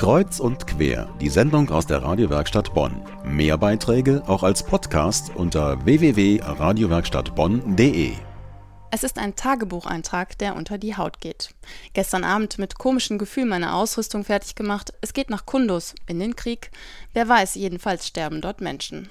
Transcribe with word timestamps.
Kreuz 0.00 0.40
und 0.40 0.66
quer, 0.66 1.08
die 1.20 1.28
Sendung 1.28 1.68
aus 1.68 1.86
der 1.86 2.02
Radiowerkstatt 2.02 2.72
Bonn. 2.72 3.02
Mehr 3.22 3.58
Beiträge 3.58 4.22
auch 4.26 4.42
als 4.42 4.62
Podcast 4.62 5.30
unter 5.34 5.84
www.radiowerkstattbonn.de. 5.84 8.12
Es 8.90 9.04
ist 9.04 9.18
ein 9.18 9.36
Tagebucheintrag, 9.36 10.38
der 10.38 10.56
unter 10.56 10.78
die 10.78 10.96
Haut 10.96 11.20
geht. 11.20 11.50
Gestern 11.92 12.24
Abend 12.24 12.56
mit 12.56 12.78
komischem 12.78 13.18
Gefühl 13.18 13.44
meine 13.44 13.74
Ausrüstung 13.74 14.24
fertig 14.24 14.54
gemacht. 14.54 14.94
Es 15.02 15.12
geht 15.12 15.28
nach 15.28 15.44
Kundus, 15.44 15.94
in 16.06 16.18
den 16.18 16.34
Krieg. 16.34 16.70
Wer 17.12 17.28
weiß, 17.28 17.56
jedenfalls 17.56 18.06
sterben 18.06 18.40
dort 18.40 18.62
Menschen. 18.62 19.10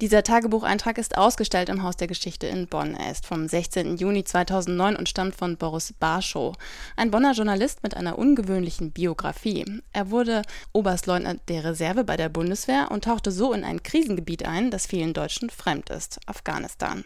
Dieser 0.00 0.22
Tagebucheintrag 0.22 0.96
ist 0.96 1.18
ausgestellt 1.18 1.68
im 1.68 1.82
Haus 1.82 1.96
der 1.96 2.06
Geschichte 2.06 2.46
in 2.46 2.68
Bonn. 2.68 2.94
Er 2.94 3.10
ist 3.10 3.26
vom 3.26 3.48
16. 3.48 3.96
Juni 3.96 4.22
2009 4.22 4.94
und 4.94 5.08
stammt 5.08 5.34
von 5.34 5.56
Boris 5.56 5.92
Barschow, 5.92 6.54
ein 6.94 7.10
Bonner 7.10 7.32
Journalist 7.32 7.82
mit 7.82 7.96
einer 7.96 8.16
ungewöhnlichen 8.16 8.92
Biografie. 8.92 9.64
Er 9.92 10.12
wurde 10.12 10.42
Oberstleutnant 10.72 11.40
der 11.48 11.64
Reserve 11.64 12.04
bei 12.04 12.16
der 12.16 12.28
Bundeswehr 12.28 12.92
und 12.92 13.02
tauchte 13.02 13.32
so 13.32 13.52
in 13.52 13.64
ein 13.64 13.82
Krisengebiet 13.82 14.46
ein, 14.46 14.70
das 14.70 14.86
vielen 14.86 15.14
Deutschen 15.14 15.50
fremd 15.50 15.90
ist, 15.90 16.20
Afghanistan. 16.26 17.04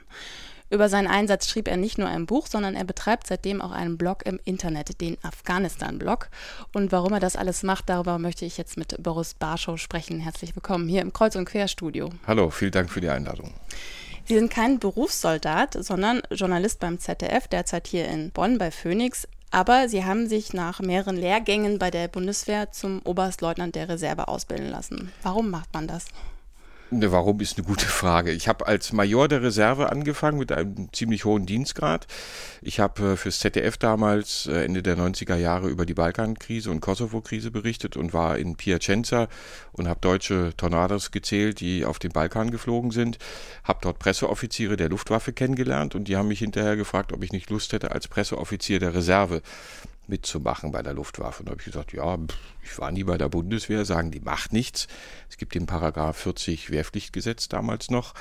Über 0.73 0.89
seinen 0.89 1.07
Einsatz 1.07 1.51
schrieb 1.51 1.69
er 1.69 1.77
nicht 1.77 1.99
nur 1.99 2.09
ein 2.09 2.25
Buch, 2.25 2.47
sondern 2.47 2.75
er 2.75 2.85
betreibt 2.85 3.27
seitdem 3.27 3.61
auch 3.61 3.73
einen 3.73 3.99
Blog 3.99 4.25
im 4.25 4.41
Internet, 4.47 5.03
den 5.03 5.19
Afghanistan-Blog. 5.23 6.31
Und 6.73 6.93
warum 6.93 7.13
er 7.13 7.21
das 7.21 7.37
alles 7.37 7.63
macht, 7.63 7.91
darüber 7.91 8.19
möchte 8.19 8.47
ich 8.47 8.57
jetzt 8.57 8.79
mit 8.79 8.97
Boris 9.03 9.35
Barschow 9.35 9.79
sprechen. 9.79 10.19
Herzlich 10.19 10.57
willkommen 10.57 10.89
hier 10.89 11.03
im 11.03 11.13
Kreuz- 11.13 11.37
und 11.37 11.45
Querstudio. 11.45 12.09
Hallo, 12.27 12.49
vielen 12.49 12.71
Dank 12.71 12.89
für 12.89 13.03
die 13.03 13.11
Einladung. 13.11 13.53
Sie 14.25 14.35
sind 14.35 14.51
kein 14.51 14.79
Berufssoldat, 14.79 15.77
sondern 15.79 16.23
Journalist 16.31 16.81
beim 16.81 16.99
ZDF, 16.99 17.49
derzeit 17.49 17.87
hier 17.87 18.09
in 18.09 18.31
Bonn 18.31 18.57
bei 18.57 18.71
Phoenix. 18.71 19.29
Aber 19.51 19.91
Sie 19.91 20.07
haben 20.07 20.27
sich 20.27 20.55
nach 20.55 20.81
mehreren 20.81 21.19
Lehrgängen 21.19 21.79
bei 21.79 21.91
der 21.91 22.09
Bundeswehr 22.09 22.73
zum 22.73 23.03
Oberstleutnant 23.05 23.75
der 23.75 23.91
Reserve 23.91 24.27
ausbilden 24.27 24.71
lassen. 24.71 25.13
Warum 25.23 25.51
macht 25.51 25.75
man 25.75 25.87
das? 25.87 26.07
Ne, 26.95 27.11
warum 27.11 27.41
ist 27.41 27.57
eine 27.57 27.67
gute 27.67 27.87
Frage. 27.87 28.33
Ich 28.33 28.49
habe 28.49 28.67
als 28.67 28.93
Major 28.93 29.27
der 29.27 29.43
Reserve 29.43 29.91
angefangen 29.91 30.39
mit 30.39 30.53
einem 30.53 30.93
ziemlich 30.93 31.25
hohen 31.25 31.47
Dienstgrad. 31.47 32.07
Ich 32.61 32.81
habe 32.81 33.13
äh, 33.13 33.17
fürs 33.17 33.39
ZDF 33.39 33.79
damals 33.79 34.47
äh, 34.47 34.63
Ende 34.63 34.83
der 34.83 34.99
90er 34.99 35.37
Jahre 35.37 35.71
über 35.71 35.87
die 35.87 35.95
Balkankrise 35.95 36.71
und 36.71 36.83
Kosovo-Krise 36.83 37.51
berichtet 37.51 37.97
und 37.97 38.13
war 38.13 38.37
in 38.37 38.57
Piacenza 38.57 39.29
und 39.73 39.89
habe 39.89 40.01
deutsche 40.03 40.53
Tornados 40.59 41.13
gezählt, 41.13 41.61
die 41.61 41.87
auf 41.87 41.99
den 41.99 42.13
Balkan 42.13 42.51
geflogen 42.51 42.91
sind. 42.91 43.17
Habe 43.65 43.79
dort 43.81 43.99
Presseoffiziere 43.99 44.77
der 44.77 44.91
Luftwaffe 44.91 45.33
kennengelernt 45.33 45.95
und 45.95 46.09
die 46.09 46.19
haben 46.19 46.29
mich 46.29 46.41
hinterher 46.41 46.77
gefragt, 46.77 47.15
ob 47.15 47.25
ich 47.25 47.33
nicht 47.33 47.49
Lust 47.49 47.73
hätte, 47.73 47.93
als 47.93 48.07
Presseoffizier 48.07 48.81
der 48.81 48.93
Reserve 48.93 49.41
mitzumachen 50.07 50.73
bei 50.73 50.83
der 50.83 50.95
Luftwaffe. 50.95 51.41
Und 51.41 51.47
da 51.47 51.51
habe 51.53 51.61
ich 51.61 51.67
gesagt, 51.67 51.93
ja, 51.93 52.19
ich 52.63 52.79
war 52.79 52.91
nie 52.91 53.05
bei 53.05 53.19
der 53.19 53.29
Bundeswehr, 53.29 53.85
sagen 53.85 54.11
die 54.11 54.21
macht 54.21 54.53
nichts. 54.53 54.89
Es 55.29 55.37
gibt 55.37 55.55
den 55.55 55.67
Paragraph 55.67 56.17
40 56.17 56.71
Wehrpflichtgesetz 56.71 57.49
damals 57.49 57.91
noch. 57.91 58.15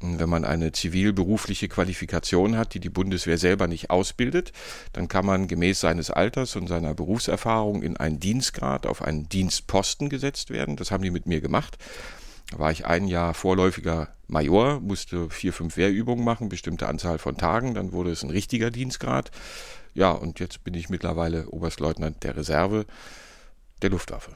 Wenn 0.00 0.28
man 0.28 0.44
eine 0.44 0.70
zivilberufliche 0.70 1.68
Qualifikation 1.68 2.56
hat, 2.56 2.72
die 2.74 2.80
die 2.80 2.88
Bundeswehr 2.88 3.36
selber 3.36 3.66
nicht 3.66 3.90
ausbildet, 3.90 4.52
dann 4.92 5.08
kann 5.08 5.26
man 5.26 5.48
gemäß 5.48 5.80
seines 5.80 6.10
Alters 6.10 6.54
und 6.54 6.68
seiner 6.68 6.94
Berufserfahrung 6.94 7.82
in 7.82 7.96
einen 7.96 8.20
Dienstgrad 8.20 8.86
auf 8.86 9.02
einen 9.02 9.28
Dienstposten 9.28 10.08
gesetzt 10.08 10.50
werden. 10.50 10.76
Das 10.76 10.92
haben 10.92 11.02
die 11.02 11.10
mit 11.10 11.26
mir 11.26 11.40
gemacht. 11.40 11.78
Da 12.52 12.60
war 12.60 12.70
ich 12.70 12.86
ein 12.86 13.08
Jahr 13.08 13.34
vorläufiger 13.34 14.08
Major, 14.28 14.80
musste 14.80 15.28
vier, 15.30 15.52
fünf 15.52 15.76
Wehrübungen 15.76 16.24
machen, 16.24 16.48
bestimmte 16.48 16.86
Anzahl 16.86 17.18
von 17.18 17.36
Tagen, 17.36 17.74
dann 17.74 17.92
wurde 17.92 18.10
es 18.10 18.22
ein 18.22 18.30
richtiger 18.30 18.70
Dienstgrad. 18.70 19.30
Ja, 19.98 20.12
und 20.12 20.38
jetzt 20.38 20.62
bin 20.62 20.74
ich 20.74 20.90
mittlerweile 20.90 21.48
Oberstleutnant 21.48 22.22
der 22.22 22.36
Reserve 22.36 22.86
der 23.82 23.90
Luftwaffe. 23.90 24.30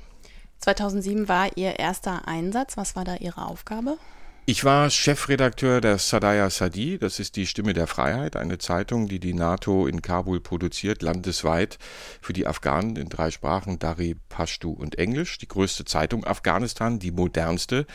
2007 0.59 1.29
war 1.29 1.57
Ihr 1.57 1.79
erster 1.79 2.27
Einsatz. 2.27 2.77
Was 2.77 2.97
war 2.97 3.05
da 3.05 3.15
Ihre 3.15 3.47
Aufgabe? 3.47 3.97
Ich 4.45 4.65
war 4.65 4.91
Chefredakteur 4.91 5.81
der 5.81 5.99
Sadaya 5.99 6.51
Sadi, 6.51 6.99
das 6.99 7.21
ist 7.21 7.37
die 7.37 7.47
Stimme 7.47 7.75
der 7.75 7.87
Freiheit, 7.87 8.35
eine 8.35 8.59
Zeitung, 8.59 9.07
die 9.07 9.21
die 9.21 9.35
NATO 9.35 9.87
in 9.87 10.03
Kabul 10.03 10.41
produziert, 10.41 11.01
landesweit 11.01 11.79
für 12.21 12.33
die 12.33 12.49
Afghanen 12.49 12.97
in 12.97 13.09
drei 13.09 13.31
Sprachen, 13.31 13.79
Dari, 13.79 14.17
Pashtu 14.29 14.73
und 14.73 14.99
Englisch. 14.99 15.39
Die 15.39 15.47
größte 15.47 15.85
Zeitung 15.85 16.25
Afghanistan, 16.25 16.99
die 16.99 17.13
modernste, 17.13 17.87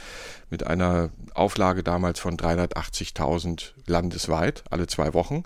mit 0.50 0.66
einer 0.66 1.10
Auflage 1.34 1.84
damals 1.84 2.22
von 2.22 2.38
380.000 2.38 3.74
landesweit, 3.86 4.64
alle 4.70 4.88
zwei 4.88 5.14
Wochen. 5.14 5.44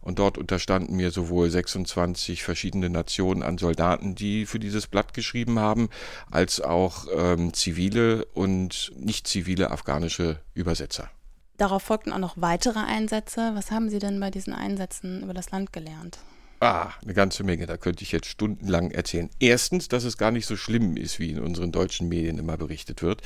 Und 0.00 0.18
dort 0.18 0.38
unterstanden 0.38 0.96
mir 0.96 1.10
sowohl 1.10 1.50
26 1.50 2.42
verschiedene 2.42 2.88
Nationen 2.88 3.42
an 3.42 3.58
Soldaten, 3.58 4.14
die 4.14 4.46
für 4.46 4.58
dieses 4.58 4.86
Blatt 4.86 5.14
geschrieben 5.14 5.58
haben, 5.58 5.88
als 6.30 6.60
auch 6.60 7.06
ähm, 7.14 7.52
zivile 7.52 8.24
und 8.26 8.92
nicht 8.96 9.26
zivile 9.26 9.70
afghanische 9.70 10.40
Übersetzer. 10.54 11.10
Darauf 11.58 11.82
folgten 11.82 12.12
auch 12.12 12.18
noch 12.18 12.36
weitere 12.36 12.78
Einsätze. 12.78 13.50
Was 13.54 13.70
haben 13.70 13.90
Sie 13.90 13.98
denn 13.98 14.20
bei 14.20 14.30
diesen 14.30 14.52
Einsätzen 14.52 15.22
über 15.22 15.34
das 15.34 15.50
Land 15.50 15.72
gelernt? 15.72 16.18
Ah, 16.60 16.90
eine 17.02 17.14
ganze 17.14 17.44
Menge. 17.44 17.66
Da 17.66 17.76
könnte 17.76 18.02
ich 18.02 18.10
jetzt 18.10 18.26
stundenlang 18.26 18.90
erzählen. 18.90 19.30
Erstens, 19.38 19.88
dass 19.88 20.04
es 20.04 20.16
gar 20.16 20.32
nicht 20.32 20.46
so 20.46 20.56
schlimm 20.56 20.96
ist, 20.96 21.20
wie 21.20 21.30
in 21.30 21.40
unseren 21.40 21.70
deutschen 21.70 22.08
Medien 22.08 22.38
immer 22.38 22.56
berichtet 22.56 23.02
wird. 23.02 23.22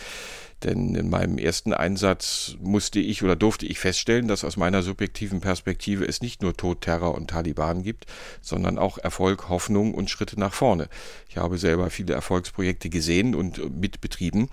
Denn 0.64 0.94
in 0.94 1.10
meinem 1.10 1.38
ersten 1.38 1.72
Einsatz 1.72 2.56
musste 2.60 3.00
ich 3.00 3.22
oder 3.22 3.34
durfte 3.34 3.66
ich 3.66 3.78
feststellen, 3.78 4.28
dass 4.28 4.44
aus 4.44 4.56
meiner 4.56 4.82
subjektiven 4.82 5.40
Perspektive 5.40 6.04
es 6.04 6.20
nicht 6.20 6.42
nur 6.42 6.56
Tod, 6.56 6.82
Terror 6.82 7.14
und 7.14 7.30
Taliban 7.30 7.82
gibt, 7.82 8.06
sondern 8.40 8.78
auch 8.78 8.98
Erfolg, 8.98 9.48
Hoffnung 9.48 9.94
und 9.94 10.10
Schritte 10.10 10.38
nach 10.38 10.54
vorne. 10.54 10.88
Ich 11.28 11.36
habe 11.36 11.58
selber 11.58 11.90
viele 11.90 12.14
Erfolgsprojekte 12.14 12.90
gesehen 12.90 13.34
und 13.34 13.80
mitbetrieben. 13.80 14.48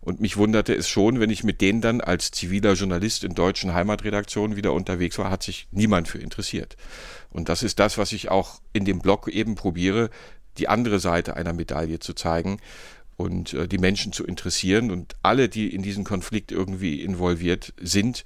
Und 0.00 0.20
mich 0.20 0.36
wunderte 0.36 0.74
es 0.74 0.88
schon, 0.88 1.20
wenn 1.20 1.30
ich 1.30 1.44
mit 1.44 1.60
denen 1.60 1.80
dann 1.80 2.00
als 2.00 2.32
ziviler 2.32 2.72
Journalist 2.72 3.22
in 3.22 3.34
deutschen 3.34 3.72
Heimatredaktionen 3.72 4.56
wieder 4.56 4.72
unterwegs 4.72 5.18
war, 5.18 5.30
hat 5.30 5.42
sich 5.44 5.68
niemand 5.70 6.08
für 6.08 6.18
interessiert. 6.18 6.76
Und 7.30 7.48
das 7.48 7.62
ist 7.62 7.78
das, 7.78 7.98
was 7.98 8.12
ich 8.12 8.30
auch 8.30 8.60
in 8.72 8.84
dem 8.84 8.98
Blog 8.98 9.28
eben 9.28 9.54
probiere, 9.54 10.10
die 10.58 10.68
andere 10.68 10.98
Seite 10.98 11.36
einer 11.36 11.52
Medaille 11.52 11.98
zu 11.98 12.12
zeigen 12.12 12.58
und 13.22 13.54
äh, 13.54 13.68
die 13.68 13.78
Menschen 13.78 14.12
zu 14.12 14.24
interessieren 14.24 14.90
und 14.90 15.14
alle, 15.22 15.48
die 15.48 15.72
in 15.72 15.82
diesen 15.82 16.04
Konflikt 16.04 16.50
irgendwie 16.52 17.02
involviert 17.02 17.72
sind, 17.80 18.24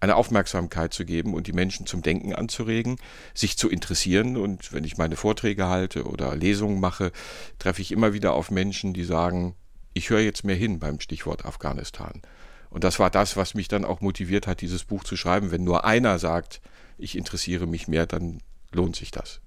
eine 0.00 0.16
Aufmerksamkeit 0.16 0.92
zu 0.92 1.06
geben 1.06 1.32
und 1.32 1.46
die 1.46 1.52
Menschen 1.52 1.86
zum 1.86 2.02
Denken 2.02 2.34
anzuregen, 2.34 2.96
sich 3.32 3.56
zu 3.56 3.70
interessieren. 3.70 4.36
Und 4.36 4.72
wenn 4.72 4.84
ich 4.84 4.98
meine 4.98 5.16
Vorträge 5.16 5.68
halte 5.68 6.04
oder 6.04 6.36
Lesungen 6.36 6.78
mache, 6.78 7.10
treffe 7.58 7.80
ich 7.80 7.90
immer 7.90 8.12
wieder 8.12 8.34
auf 8.34 8.50
Menschen, 8.50 8.92
die 8.92 9.04
sagen, 9.04 9.54
ich 9.94 10.10
höre 10.10 10.20
jetzt 10.20 10.44
mehr 10.44 10.56
hin 10.56 10.78
beim 10.78 11.00
Stichwort 11.00 11.46
Afghanistan. 11.46 12.20
Und 12.68 12.84
das 12.84 12.98
war 12.98 13.08
das, 13.08 13.36
was 13.36 13.54
mich 13.54 13.68
dann 13.68 13.84
auch 13.84 14.02
motiviert 14.02 14.46
hat, 14.46 14.60
dieses 14.60 14.84
Buch 14.84 15.04
zu 15.04 15.16
schreiben. 15.16 15.50
Wenn 15.50 15.64
nur 15.64 15.84
einer 15.84 16.18
sagt, 16.18 16.60
ich 16.98 17.16
interessiere 17.16 17.66
mich 17.66 17.88
mehr, 17.88 18.06
dann 18.06 18.40
lohnt 18.72 18.96
sich 18.96 19.10
das. 19.10 19.40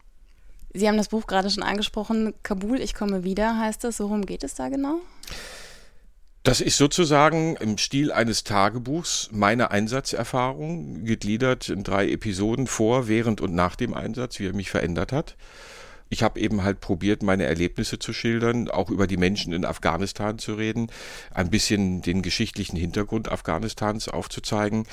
Sie 0.77 0.87
haben 0.87 0.97
das 0.97 1.07
Buch 1.07 1.25
gerade 1.25 1.49
schon 1.49 1.63
angesprochen. 1.63 2.35
Kabul, 2.43 2.79
ich 2.79 2.93
komme 2.93 3.23
wieder, 3.23 3.57
heißt 3.57 3.83
es. 3.85 3.99
Worum 3.99 4.25
geht 4.27 4.43
es 4.43 4.53
da 4.53 4.69
genau? 4.69 5.01
Das 6.43 6.61
ist 6.61 6.77
sozusagen 6.77 7.55
im 7.55 7.79
Stil 7.79 8.11
eines 8.11 8.43
Tagebuchs 8.43 9.29
meine 9.31 9.71
Einsatzerfahrung, 9.71 11.03
gegliedert 11.03 11.69
in 11.69 11.83
drei 11.83 12.09
Episoden 12.09 12.67
vor, 12.67 13.07
während 13.07 13.41
und 13.41 13.55
nach 13.55 13.75
dem 13.75 13.93
Einsatz, 13.95 14.39
wie 14.39 14.45
er 14.45 14.53
mich 14.53 14.69
verändert 14.69 15.11
hat. 15.11 15.35
Ich 16.09 16.21
habe 16.23 16.39
eben 16.39 16.63
halt 16.63 16.79
probiert, 16.79 17.23
meine 17.23 17.45
Erlebnisse 17.45 17.97
zu 17.97 18.13
schildern, 18.13 18.69
auch 18.69 18.91
über 18.91 19.07
die 19.07 19.17
Menschen 19.17 19.53
in 19.53 19.65
Afghanistan 19.65 20.37
zu 20.37 20.53
reden, 20.53 20.89
ein 21.33 21.49
bisschen 21.49 22.01
den 22.03 22.21
geschichtlichen 22.21 22.77
Hintergrund 22.77 23.29
Afghanistans 23.29 24.07
aufzuzeigen 24.07 24.85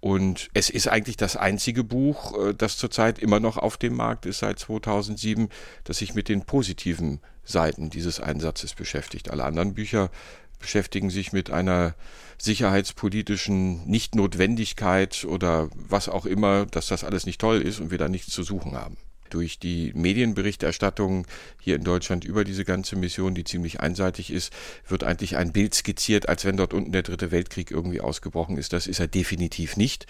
und 0.00 0.48
es 0.54 0.70
ist 0.70 0.88
eigentlich 0.88 1.18
das 1.18 1.36
einzige 1.36 1.84
Buch, 1.84 2.36
äh, 2.38 2.54
das 2.54 2.78
zurzeit 2.78 3.18
immer 3.18 3.38
noch 3.38 3.58
auf 3.58 3.76
dem 3.76 3.94
Markt 3.94 4.26
ist 4.26 4.38
seit 4.38 4.58
2007, 4.58 5.48
das 5.84 5.98
sich 5.98 6.14
mit 6.14 6.28
den 6.28 6.42
positiven 6.42 7.20
Seiten 7.44 7.90
dieses 7.90 8.20
Einsatzes 8.20 8.74
beschäftigt. 8.74 9.30
Alle 9.30 9.44
anderen 9.44 9.74
Bücher 9.74 10.10
beschäftigen 10.58 11.10
sich 11.10 11.32
mit 11.32 11.50
einer 11.50 11.94
sicherheitspolitischen 12.38 13.86
Nichtnotwendigkeit 13.86 15.24
oder 15.24 15.68
was 15.74 16.08
auch 16.08 16.26
immer, 16.26 16.66
dass 16.66 16.88
das 16.88 17.04
alles 17.04 17.26
nicht 17.26 17.40
toll 17.40 17.60
ist 17.60 17.80
und 17.80 17.90
wir 17.90 17.98
da 17.98 18.08
nichts 18.08 18.32
zu 18.32 18.42
suchen 18.42 18.72
haben 18.72 18.96
durch 19.30 19.58
die 19.58 19.92
Medienberichterstattung 19.94 21.26
hier 21.60 21.76
in 21.76 21.84
Deutschland 21.84 22.24
über 22.24 22.44
diese 22.44 22.64
ganze 22.64 22.96
Mission, 22.96 23.34
die 23.34 23.44
ziemlich 23.44 23.80
einseitig 23.80 24.32
ist, 24.32 24.52
wird 24.86 25.04
eigentlich 25.04 25.36
ein 25.36 25.52
Bild 25.52 25.74
skizziert, 25.74 26.28
als 26.28 26.44
wenn 26.44 26.56
dort 26.56 26.74
unten 26.74 26.92
der 26.92 27.02
dritte 27.02 27.30
Weltkrieg 27.30 27.70
irgendwie 27.70 28.00
ausgebrochen 28.00 28.56
ist. 28.56 28.72
Das 28.72 28.86
ist 28.86 29.00
er 29.00 29.08
definitiv 29.08 29.76
nicht. 29.76 30.06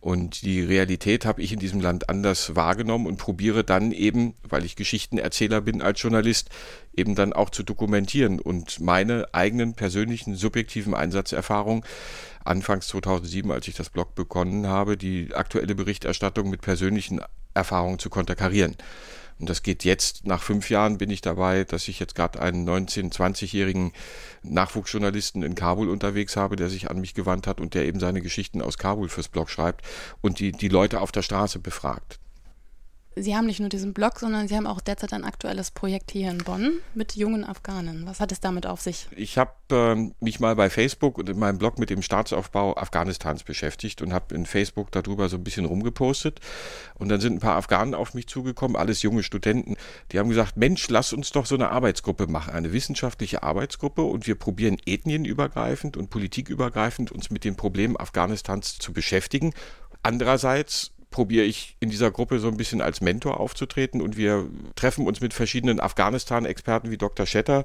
Und 0.00 0.42
die 0.42 0.60
Realität 0.62 1.24
habe 1.24 1.42
ich 1.42 1.52
in 1.52 1.58
diesem 1.58 1.80
Land 1.80 2.08
anders 2.08 2.54
wahrgenommen 2.54 3.06
und 3.06 3.16
probiere 3.16 3.64
dann 3.64 3.90
eben, 3.90 4.34
weil 4.42 4.64
ich 4.64 4.76
Geschichtenerzähler 4.76 5.60
bin 5.60 5.82
als 5.82 6.00
Journalist, 6.00 6.50
eben 6.94 7.14
dann 7.14 7.32
auch 7.32 7.50
zu 7.50 7.62
dokumentieren 7.62 8.38
und 8.38 8.78
meine 8.80 9.26
eigenen 9.32 9.74
persönlichen 9.74 10.36
subjektiven 10.36 10.94
Einsatzerfahrungen 10.94 11.82
anfangs 12.44 12.86
2007, 12.88 13.50
als 13.50 13.68
ich 13.68 13.74
das 13.74 13.90
Blog 13.90 14.14
begonnen 14.14 14.66
habe, 14.66 14.96
die 14.96 15.34
aktuelle 15.34 15.74
Berichterstattung 15.74 16.50
mit 16.50 16.60
persönlichen 16.60 17.20
Erfahrungen 17.56 17.98
zu 17.98 18.10
konterkarieren. 18.10 18.76
Und 19.38 19.50
das 19.50 19.62
geht 19.62 19.84
jetzt, 19.84 20.26
nach 20.26 20.42
fünf 20.42 20.70
Jahren 20.70 20.96
bin 20.96 21.10
ich 21.10 21.20
dabei, 21.20 21.64
dass 21.64 21.88
ich 21.88 22.00
jetzt 22.00 22.14
gerade 22.14 22.40
einen 22.40 22.66
19-, 22.66 23.12
20-jährigen 23.12 23.92
Nachwuchsjournalisten 24.42 25.42
in 25.42 25.54
Kabul 25.54 25.90
unterwegs 25.90 26.36
habe, 26.36 26.56
der 26.56 26.70
sich 26.70 26.90
an 26.90 27.00
mich 27.00 27.12
gewandt 27.12 27.46
hat 27.46 27.60
und 27.60 27.74
der 27.74 27.84
eben 27.84 28.00
seine 28.00 28.22
Geschichten 28.22 28.62
aus 28.62 28.78
Kabul 28.78 29.10
fürs 29.10 29.28
Blog 29.28 29.50
schreibt 29.50 29.84
und 30.22 30.38
die, 30.38 30.52
die 30.52 30.68
Leute 30.68 31.00
auf 31.00 31.12
der 31.12 31.22
Straße 31.22 31.58
befragt. 31.58 32.18
Sie 33.18 33.34
haben 33.34 33.46
nicht 33.46 33.60
nur 33.60 33.70
diesen 33.70 33.94
Blog, 33.94 34.18
sondern 34.20 34.46
Sie 34.46 34.54
haben 34.54 34.66
auch 34.66 34.82
derzeit 34.82 35.14
ein 35.14 35.24
aktuelles 35.24 35.70
Projekt 35.70 36.10
hier 36.10 36.30
in 36.30 36.36
Bonn 36.36 36.80
mit 36.92 37.16
jungen 37.16 37.44
Afghanen. 37.44 38.04
Was 38.04 38.20
hat 38.20 38.30
es 38.30 38.40
damit 38.40 38.66
auf 38.66 38.82
sich? 38.82 39.08
Ich 39.16 39.38
habe 39.38 39.52
äh, 39.70 40.12
mich 40.22 40.38
mal 40.38 40.54
bei 40.54 40.68
Facebook 40.68 41.16
und 41.16 41.30
in 41.30 41.38
meinem 41.38 41.56
Blog 41.56 41.78
mit 41.78 41.88
dem 41.88 42.02
Staatsaufbau 42.02 42.76
Afghanistans 42.76 43.42
beschäftigt 43.42 44.02
und 44.02 44.12
habe 44.12 44.34
in 44.34 44.44
Facebook 44.44 44.92
darüber 44.92 45.30
so 45.30 45.38
ein 45.38 45.44
bisschen 45.44 45.64
rumgepostet. 45.64 46.40
Und 46.96 47.08
dann 47.08 47.22
sind 47.22 47.32
ein 47.32 47.40
paar 47.40 47.56
Afghanen 47.56 47.94
auf 47.94 48.12
mich 48.12 48.26
zugekommen, 48.26 48.76
alles 48.76 49.00
junge 49.00 49.22
Studenten. 49.22 49.76
Die 50.12 50.18
haben 50.18 50.28
gesagt, 50.28 50.58
Mensch, 50.58 50.86
lass 50.90 51.14
uns 51.14 51.32
doch 51.32 51.46
so 51.46 51.54
eine 51.54 51.70
Arbeitsgruppe 51.70 52.26
machen, 52.26 52.52
eine 52.52 52.74
wissenschaftliche 52.74 53.42
Arbeitsgruppe 53.42 54.02
und 54.02 54.26
wir 54.26 54.34
probieren 54.34 54.76
ethnienübergreifend 54.84 55.96
und 55.96 56.10
politikübergreifend 56.10 57.12
uns 57.12 57.30
mit 57.30 57.44
den 57.44 57.56
Problemen 57.56 57.96
Afghanistans 57.96 58.78
zu 58.78 58.92
beschäftigen. 58.92 59.54
Andererseits 60.02 60.92
probiere 61.16 61.46
ich 61.46 61.78
in 61.80 61.88
dieser 61.88 62.10
Gruppe 62.10 62.40
so 62.40 62.48
ein 62.48 62.58
bisschen 62.58 62.82
als 62.82 63.00
Mentor 63.00 63.40
aufzutreten 63.40 64.02
und 64.02 64.18
wir 64.18 64.50
treffen 64.74 65.06
uns 65.06 65.22
mit 65.22 65.32
verschiedenen 65.32 65.80
Afghanistan-Experten 65.80 66.90
wie 66.90 66.98
Dr. 66.98 67.24
Schetter 67.24 67.64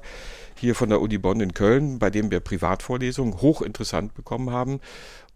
hier 0.58 0.74
von 0.74 0.88
der 0.88 1.02
Uni 1.02 1.18
Bonn 1.18 1.38
in 1.38 1.52
Köln, 1.52 1.98
bei 1.98 2.08
dem 2.08 2.30
wir 2.30 2.40
Privatvorlesungen 2.40 3.42
hochinteressant 3.42 4.14
bekommen 4.14 4.52
haben 4.52 4.80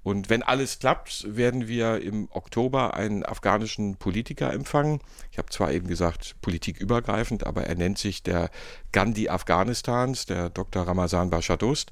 und 0.06 0.30
wenn 0.30 0.44
alles 0.44 0.78
klappt, 0.78 1.26
werden 1.36 1.66
wir 1.66 2.00
im 2.00 2.28
Oktober 2.30 2.94
einen 2.94 3.24
afghanischen 3.24 3.96
Politiker 3.96 4.52
empfangen. 4.52 5.00
Ich 5.32 5.38
habe 5.38 5.48
zwar 5.48 5.72
eben 5.72 5.88
gesagt, 5.88 6.36
politikübergreifend, 6.42 7.44
aber 7.44 7.64
er 7.64 7.74
nennt 7.74 7.98
sich 7.98 8.22
der 8.22 8.50
Gandhi 8.92 9.28
Afghanistans, 9.28 10.26
der 10.26 10.48
Dr. 10.48 10.86
Ramazan 10.86 11.30
Bashadost, 11.30 11.90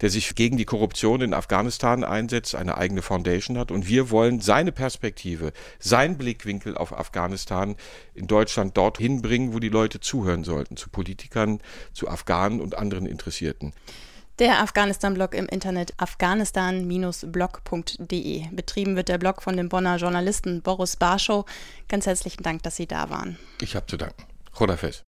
der 0.00 0.10
sich 0.10 0.36
gegen 0.36 0.56
die 0.56 0.64
Korruption 0.64 1.22
in 1.22 1.34
Afghanistan 1.34 2.04
einsetzt, 2.04 2.54
eine 2.54 2.78
eigene 2.78 3.02
Foundation 3.02 3.58
hat. 3.58 3.72
Und 3.72 3.88
wir 3.88 4.10
wollen 4.10 4.40
seine 4.40 4.70
Perspektive, 4.70 5.52
sein 5.80 6.16
Blickwinkel 6.16 6.76
auf 6.76 6.96
Afghanistan 6.96 7.74
in 8.14 8.28
Deutschland 8.28 8.76
dort 8.76 8.98
hinbringen, 8.98 9.52
wo 9.52 9.58
die 9.58 9.70
Leute 9.70 9.98
zuhören 9.98 10.44
sollten, 10.44 10.76
zu 10.76 10.88
Politikern, 10.88 11.60
zu 11.92 12.06
Afghanen 12.06 12.60
und 12.60 12.78
anderen 12.78 13.06
Interessierten. 13.06 13.72
Der 14.38 14.60
Afghanistan-Blog 14.60 15.34
im 15.34 15.46
Internet 15.46 15.94
afghanistan-blog.de. 15.96 18.48
Betrieben 18.50 18.94
wird 18.94 19.08
der 19.08 19.16
Blog 19.16 19.40
von 19.40 19.56
dem 19.56 19.70
Bonner 19.70 19.96
Journalisten 19.96 20.60
Boris 20.60 20.96
Barschow. 20.96 21.46
Ganz 21.88 22.04
herzlichen 22.04 22.42
Dank, 22.42 22.62
dass 22.62 22.76
Sie 22.76 22.86
da 22.86 23.08
waren. 23.08 23.38
Ich 23.62 23.74
habe 23.74 23.86
zu 23.86 23.96
danken. 23.96 24.22
Chodafes. 24.52 25.04